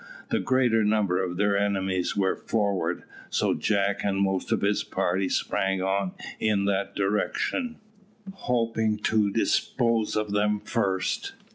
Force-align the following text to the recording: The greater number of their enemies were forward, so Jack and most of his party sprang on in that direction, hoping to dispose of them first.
The 0.29 0.39
greater 0.39 0.83
number 0.83 1.21
of 1.23 1.37
their 1.37 1.55
enemies 1.55 2.15
were 2.17 2.35
forward, 2.35 3.03
so 3.29 3.53
Jack 3.53 4.03
and 4.03 4.19
most 4.19 4.51
of 4.51 4.61
his 4.61 4.83
party 4.83 5.29
sprang 5.29 5.83
on 5.83 6.13
in 6.39 6.65
that 6.65 6.95
direction, 6.95 7.77
hoping 8.33 8.97
to 9.03 9.29
dispose 9.29 10.15
of 10.15 10.31
them 10.31 10.59
first. 10.59 11.33